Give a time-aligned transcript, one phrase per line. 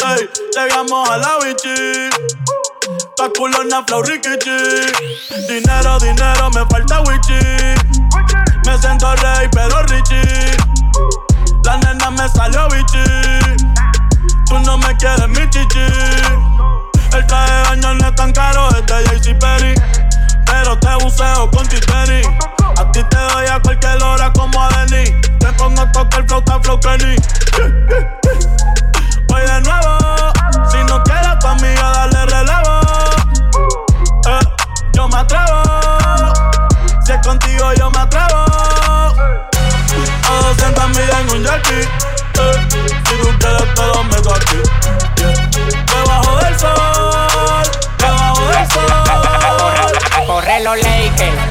[0.00, 2.08] Llegamos a la bichi.
[3.18, 4.56] La culona flow rikichi.
[5.46, 7.38] Dinero, dinero, me falta wichi.
[8.64, 10.56] Me siento rey, pero richie.
[11.64, 13.04] La nena me salió bichi.
[14.46, 15.86] Tú no me quieres mi chichi.
[17.12, 19.74] El traje de baño no es tan caro, es de JC Perry.
[20.46, 22.22] Pero te buceo con titeri.
[22.78, 25.20] A ti te doy a cualquier hora como a Denny.
[25.40, 27.16] Te pongo a tocar flauta, flow Kenny.
[29.30, 29.98] Voy de nuevo.
[30.70, 32.80] Si no quieres amiga, dale relevo.
[34.26, 34.40] Eh,
[34.92, 35.62] yo me atrevo.
[37.04, 38.44] Si es contigo, yo me atrevo.
[40.28, 41.80] A 200 millas en un jackie.
[41.80, 42.68] Eh,
[43.06, 44.56] si tú quieres, te lo meto aquí.
[45.14, 45.48] Yeah.
[45.86, 47.70] Debajo del sol.
[47.98, 48.92] Debajo del sol.
[50.12, 51.49] A correr los Lakers.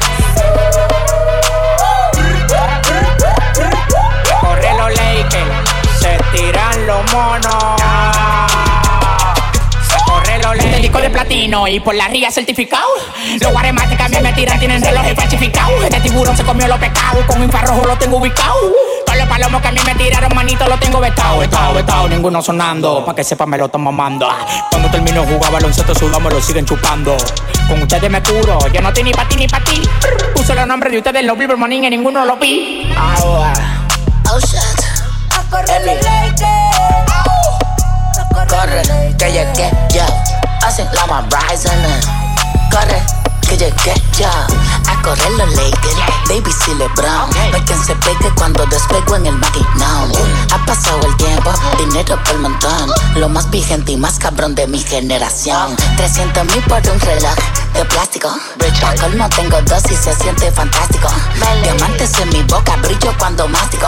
[6.90, 7.82] Los monos.
[10.42, 10.82] Los Lakers.
[10.82, 12.88] disco de platino y por la ría certificado.
[13.40, 15.84] Los guaremates que a mí me tiran tienen relojes falsificados.
[15.84, 17.24] Este tiburón se comió los pecados.
[17.26, 18.56] Con infrarrojo lo tengo ubicado.
[19.06, 22.10] Todos los palomos que a mí me tiraron, manito, lo tengo vetado, vetado, vetado.
[22.10, 23.06] Ninguno sonando.
[23.06, 24.28] Pa' que sepa, me lo están mamando.
[24.72, 27.16] Cuando termino de jugar baloncesto sudamos, lo siguen chupando.
[27.68, 29.82] Con ustedes me curo, yo no estoy ni pa' ti ni pa' ti.
[30.34, 32.92] Puse los nombres de ustedes, los Bieber Morning y ninguno lo vi.
[32.98, 33.54] Ahora.
[34.32, 34.80] Oh shit.
[35.32, 36.69] A
[38.34, 38.82] Corre,
[39.18, 40.06] que llegué yo.
[40.66, 41.70] Hacen la más rising.
[42.72, 43.02] Corre,
[43.42, 44.28] que llegué yo.
[44.28, 45.96] A correr los Lakers.
[46.28, 47.30] Baby, si LeBron.
[47.52, 50.12] No quien se pegue cuando despego en el maquinón.
[50.52, 52.92] Ha pasado el tiempo, dinero por el montón.
[53.16, 55.76] Lo más vigente y más cabrón de mi generación.
[55.98, 57.36] 300 mil por un reloj
[57.74, 58.30] de plástico.
[58.30, 61.08] A colmo tengo dos y se siente fantástico.
[61.64, 63.88] Diamantes en mi boca, brillo cuando mastico.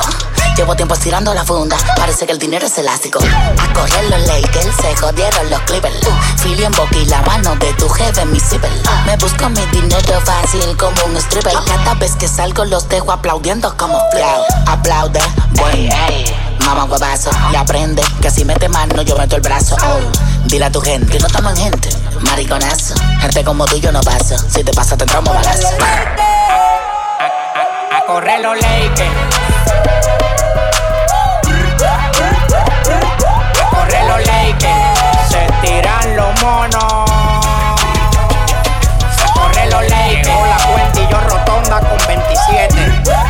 [0.61, 3.17] Llevo tiempo estirando la funda, parece que el dinero es elástico.
[3.17, 5.95] A correr los Lakers, se jodieron los Clippers.
[6.37, 8.69] Filio en boca y la mano de tu jefe mi zipper.
[9.07, 11.55] Me busco mi dinero fácil como un stripper.
[11.65, 14.43] Cada vez que salgo los dejo aplaudiendo como flow.
[14.67, 15.19] Aplaude,
[15.53, 15.89] buen
[16.63, 19.75] Mamá huevazo, y aprende que si mete mano yo meto el brazo.
[19.81, 19.99] Oh,
[20.45, 21.89] dile a tu gente que no estamos en gente.
[22.19, 24.37] Mariconazo, gente como tú yo no paso.
[24.37, 25.69] Si te pasa te entramos balazo.
[27.97, 30.30] A correr los Lakers.
[33.91, 35.29] A correr los Lakers.
[35.29, 37.09] Se tiran los monos.
[39.17, 40.27] Se corre los Lakers.
[40.47, 43.20] La cuenta y yo rotonda con 27.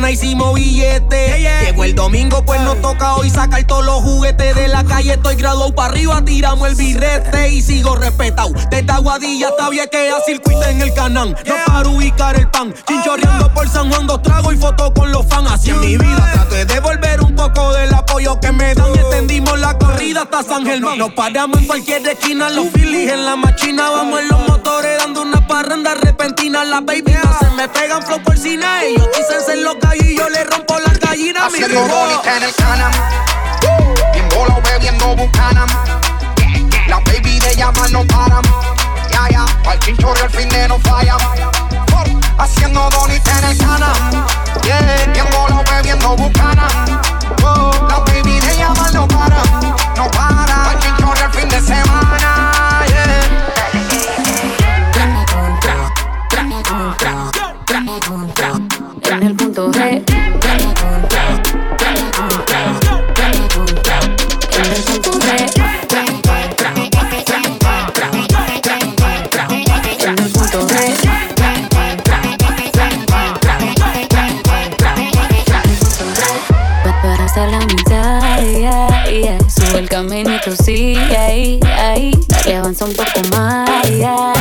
[0.00, 1.46] Semana hicimos billete.
[1.64, 5.12] Llegó el domingo, pues nos toca hoy sacar todos los juguetes de la calle.
[5.12, 8.50] Estoy graduado para arriba, tiramos el birrete y sigo respetado.
[8.70, 11.36] Desde Aguadilla hasta Vieques a circuito en el canán.
[11.46, 12.74] No para ubicar el pan.
[12.86, 15.50] Chinchorreando por San Juan, dos tragos y fotos con los fans.
[15.50, 18.94] Así en mi vida trato de devolver un poco del apoyo que me dan.
[18.94, 20.98] Y extendimos la corrida hasta San Germán.
[20.98, 23.90] Nos paramos en cualquier esquina, los Phillies en la machina.
[23.90, 26.64] Vamos en los motores dando una parranda repentina.
[26.64, 28.66] Las baby no se me pegan flow por cine.
[28.86, 31.50] Ellos dicen ser los y yo le rompo las gallinas.
[31.52, 31.96] Mi Haciendo rico.
[31.96, 32.92] bonita en el canam.
[34.12, 35.68] Bien bola bebiendo bucanam.
[36.88, 38.42] La baby de llamar no paran.
[39.10, 41.18] Ya, ya, pa'l chinchorro el fin de no fallan.
[42.38, 44.26] Haciendo bonita en el canam.
[44.62, 46.89] Bien bola bebiendo bucanam.
[77.30, 78.42] hasta la mitad.
[78.42, 79.38] Yeah, yeah.
[79.48, 82.10] Sube el caminito, sí, ahí, ahí.
[82.26, 83.88] Dale, avanza un poco más.
[83.88, 84.32] Yeah,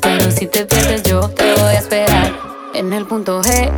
[0.00, 2.32] Pero si te pierdes, yo te voy a esperar
[2.74, 3.72] en el punto G.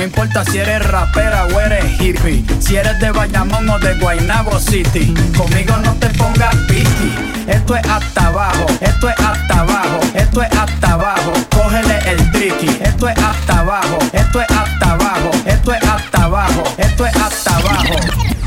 [0.00, 2.42] No importa si eres rapera o eres hippie.
[2.58, 5.12] Si eres de Bayamón o de Guaynabo City.
[5.36, 7.14] Conmigo no te pongas piqui.
[7.46, 11.32] Esto es hasta abajo, esto es hasta abajo, esto es hasta abajo.
[11.50, 12.78] Cógele el tricky.
[12.82, 17.56] Esto es hasta abajo, esto es hasta abajo, esto es hasta abajo, esto es hasta
[17.58, 17.94] abajo.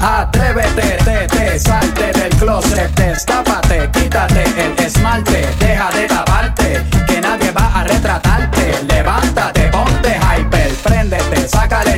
[0.01, 6.62] Atrévete, te, te, salte del closet, destápate, quítate el esmalte, deja de taparte,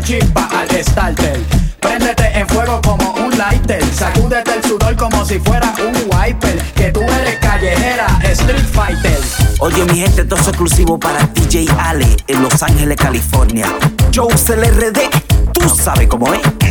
[0.06, 1.40] chispa al starter.
[1.80, 6.92] Préndete en fuego como un lighter, sacúdete el sudor como si fuera un wiper, que
[6.92, 9.19] tú eres callejera, street fighter.
[9.60, 13.68] Oye mi gente, esto es exclusivo para DJ Ale en Los Ángeles, California.
[14.13, 15.00] Joe RD,
[15.54, 16.64] tú sabes cómo es.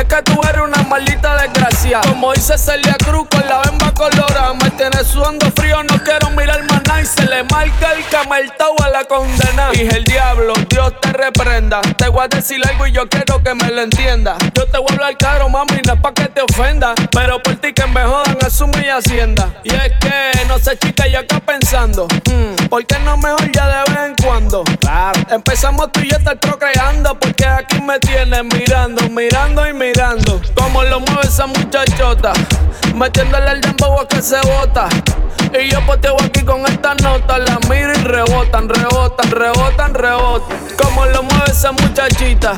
[0.00, 2.00] Es que tú eres una maldita desgracia.
[2.08, 4.54] Como dice Celia Cruz con la bemba colorada.
[4.54, 7.02] Me tienes sudando frío, no quiero mirar más nada.
[7.02, 8.24] Y se le marca el la
[9.10, 9.70] condena.
[9.72, 11.80] Dije el diablo, Dios te reprenda.
[11.98, 14.36] Te voy a decir algo y yo quiero que me lo entienda.
[14.54, 16.94] Yo te voy a hablar caro, mami, no es pa' que te ofenda.
[17.10, 19.52] Pero por ti que me jodan, asume y hacienda.
[19.64, 22.06] Y es que, no sé, chica, yo acá pensando.
[22.06, 24.62] hmm, ¿Por qué no mejor ya de vez en cuando?
[24.80, 25.20] Claro.
[25.28, 27.18] Empezamos tú y yo estar procreando.
[27.18, 30.40] Porque aquí me tienes mirando, mirando y mirando.
[30.54, 32.32] Como lo mueve esa muchachota.
[32.94, 34.88] Metiéndole al dembow a que se bota.
[35.52, 37.38] Y yo poteo aquí con esta nota.
[37.38, 40.58] La miro y rebotan, rebotan, rebotan, rebotan.
[40.76, 42.54] Como lo mueve esa muchachita.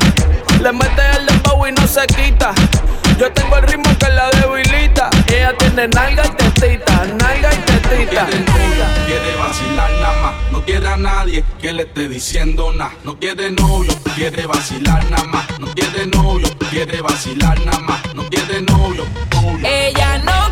[0.61, 2.53] Le mete el dembow y no se quita.
[3.17, 5.09] Yo tengo el ritmo que la debilita.
[5.27, 8.25] Ella tiene nalga y tetita, nalga y tetita.
[8.25, 8.45] Quiere
[9.05, 10.33] quiere vacilar nada más.
[10.51, 12.93] No quiere a nadie que le esté diciendo nada.
[13.03, 15.59] No quiere novio, quiere vacilar nada más.
[15.59, 18.15] No quiere novio, quiere vacilar nada más.
[18.15, 19.67] No quiere novio, novio.
[19.67, 20.42] Ella no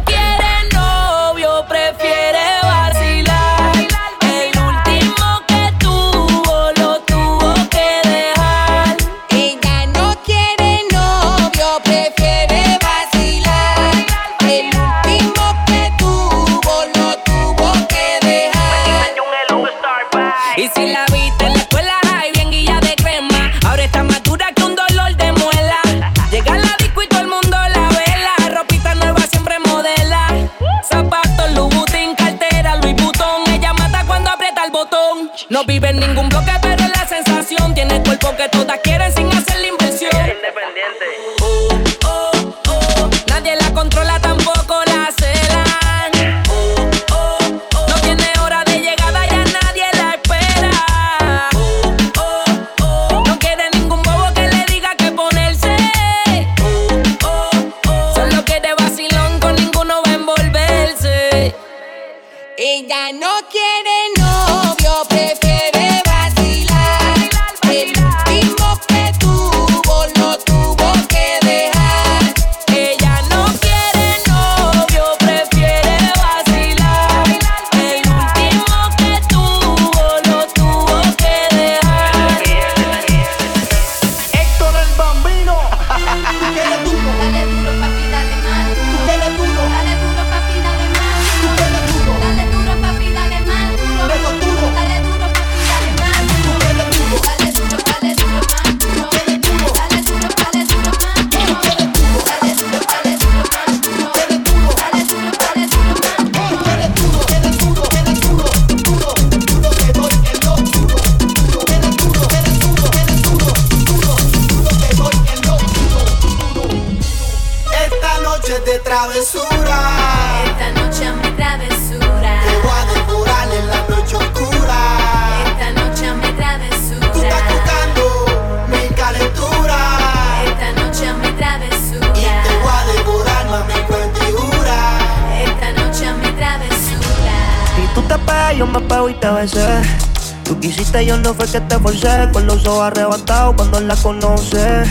[140.61, 142.29] Tú quisiste, yo no fue que te forcé.
[142.31, 144.83] Con los ojos arrebatados cuando la conoce.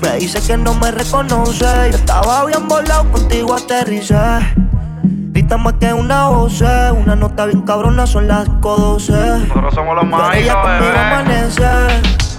[0.00, 1.90] Me dice que no me reconoce.
[1.90, 4.16] Yo estaba bien volado, contigo aterricé.
[5.02, 9.48] Grita más que una voz, una nota bien cabrona, son las 5.12.
[9.48, 12.29] Nosotros somos los Pero ella conmigo amanece.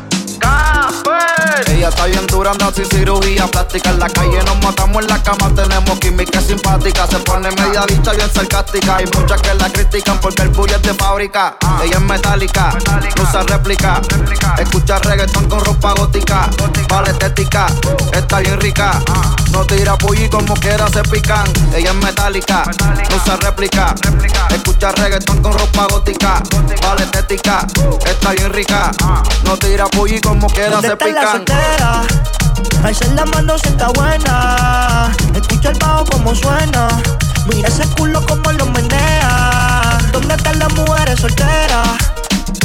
[1.67, 3.89] Ella está bien dura, anda sin cirugía plástica.
[3.91, 7.07] En la calle nos matamos en la cama, tenemos química simpática.
[7.07, 8.97] Se pone media dicha bien sarcástica.
[8.97, 11.57] Hay muchas que la critican porque el bully es de fábrica.
[11.83, 12.75] Ella es metálica,
[13.15, 14.01] no usa réplica.
[14.57, 16.49] Escucha reggaetón con ropa gótica.
[16.89, 17.67] Vale estética,
[18.13, 18.99] está bien rica.
[19.51, 21.45] No tira pulli como quiera se pican.
[21.75, 22.63] Ella es metálica,
[23.09, 23.95] no usa réplica.
[24.49, 26.41] Escucha reggaetón con ropa gótica.
[26.81, 27.65] Vale estética,
[28.05, 28.91] está bien rica.
[29.43, 31.45] No tira pulli como quiera ¿Dónde se pican.
[31.51, 32.01] Soltera?
[32.84, 35.12] Alza la mano si está buena.
[35.36, 36.88] Escucha el bajo como suena.
[37.48, 39.98] Mira ese culo como lo menea.
[40.12, 41.88] ¿Dónde están las mujeres solteras?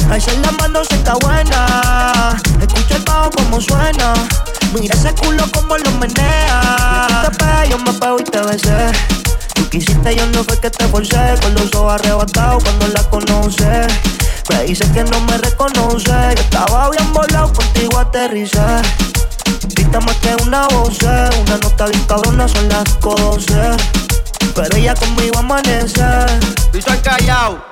[0.09, 2.37] Alza la mano si está buena.
[2.61, 4.13] Escucha el bajo como suena.
[4.73, 7.21] Mira ese culo como lo menea.
[7.23, 8.91] Te pegas, yo me pego y te besé.
[9.53, 11.35] Tú quisiste, yo no fue que te forcé.
[11.41, 13.87] Con los ojos arrebatados cuando la conoce.
[14.49, 16.09] Me dice que no me reconoce.
[16.09, 18.59] Yo estaba bien volado, contigo aterricé.
[19.75, 23.77] Grita más que una voz, una nota bien cabrona, son las 5.12.
[24.55, 26.03] Pero ella conmigo amanece.
[26.73, 27.63] Y soy callao.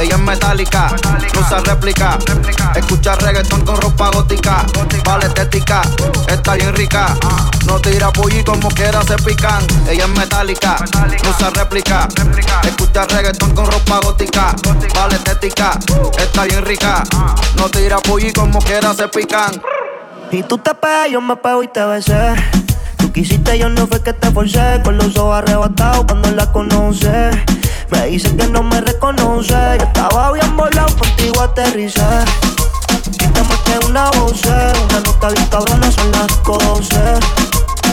[0.00, 0.94] Ella es metálica,
[1.38, 2.18] usa réplica.
[2.74, 4.64] Escucha reggaetón con ropa gótica.
[5.04, 5.82] Vale estética,
[6.28, 7.14] está bien rica.
[7.66, 9.62] No tira pulli como quiera se pican.
[9.88, 10.76] Ella es metálica,
[11.28, 12.08] usa réplica.
[12.64, 14.54] Escucha reggaetón con ropa gótica.
[14.94, 15.78] Vale estética,
[16.18, 17.02] está bien rica.
[17.56, 19.60] No tira pulli como quiera se pican.
[20.30, 22.34] Y tú te pegas, yo me pego y te besé.
[22.96, 24.80] Tú quisiste, yo no fue que te forcé.
[24.82, 27.30] Con los ojos arrebatados cuando la conoce.
[27.94, 29.52] Me dice que no me reconoce.
[29.52, 32.00] Yo estaba bien volado, contigo aterricé.
[33.18, 37.18] Grita más que una voz, una nota bien cabrona, son las 5.12.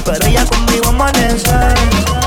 [0.05, 2.20] Pero ella conmigo amanece.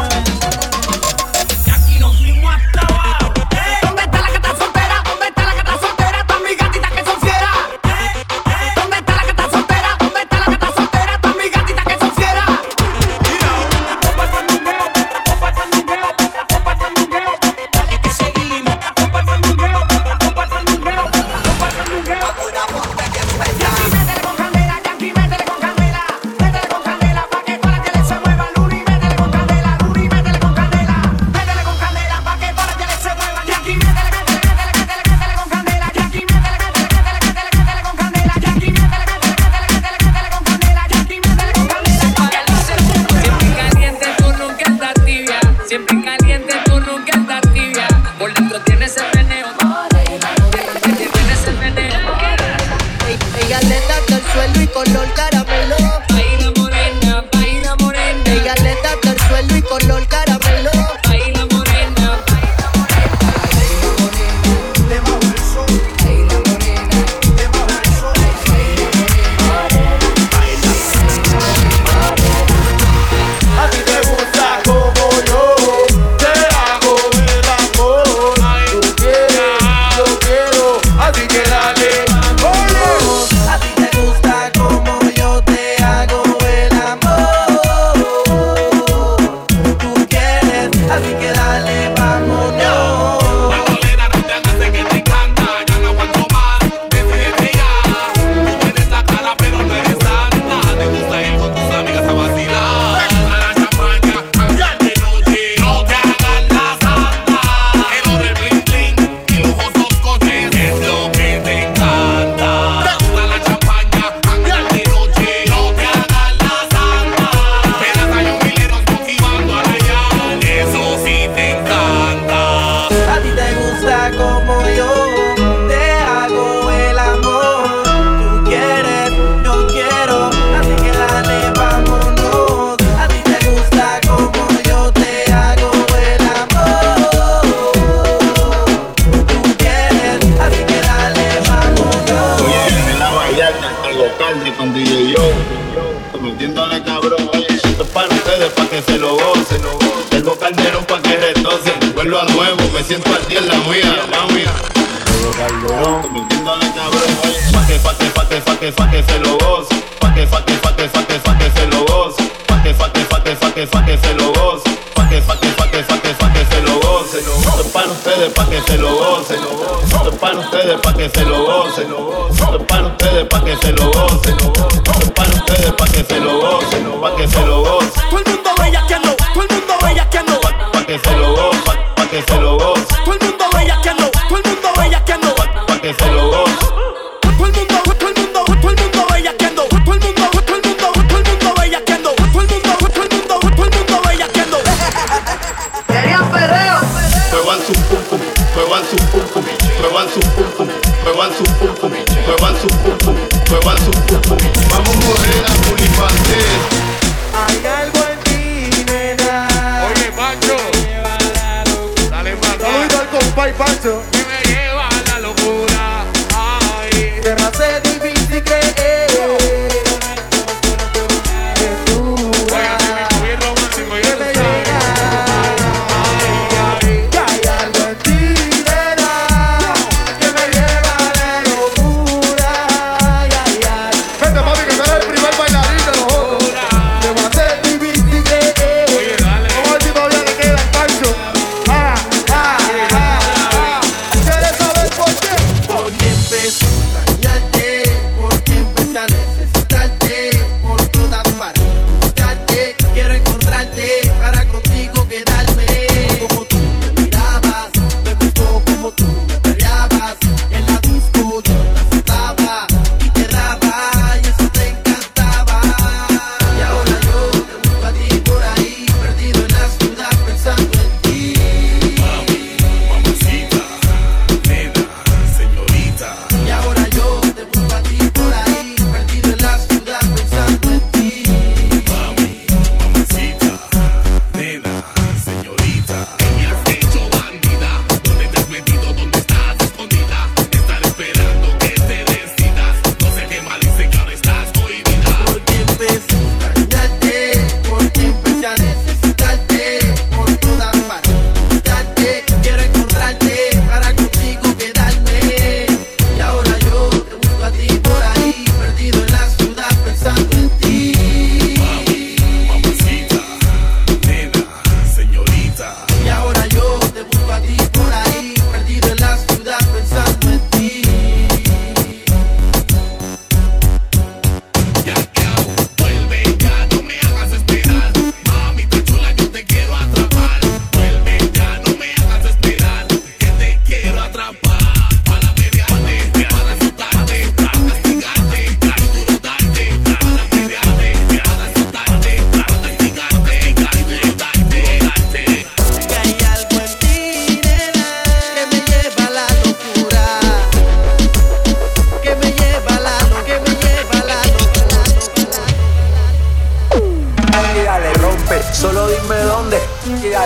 [155.37, 156.13] Calderón.
[156.13, 157.53] Metiéndole cabrón, oye.
[157.53, 159.75] Pa' que, pa' que, pa' que, pa' pa' que se lo goce.
[159.99, 162.23] Pa' que, pa' que, pa' pa' que, pa' que se lo goce.
[162.47, 164.71] Pa' que, pa' que, pa' que, pa' que, pa' que se lo goce.
[164.95, 167.19] Pa' que, pa' que, pa' que, pa' que, se lo goce.
[167.19, 169.35] Esto es para ustedes, pa' que se lo goce.
[169.35, 171.83] Esto es para ustedes, pa' que se lo goce.
[171.83, 174.31] Esto es para ustedes, pa' que se lo goce.
[174.31, 176.77] Es para ustedes, pa' se lo goce.
[177.01, 177.64] Pa' que se lo.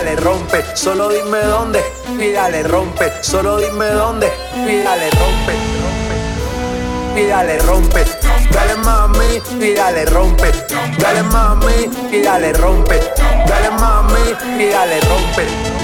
[0.09, 1.83] dale rompe, solo dime dónde,
[2.17, 5.53] y dale rompe, solo dime dónde, y dale rompe,
[7.13, 8.05] rompe, y dale rompe,
[8.51, 10.51] dale mami, y dale rompe,
[10.97, 12.99] dale mami, y dale rompe,
[13.45, 15.78] dale mami, y dale rompe.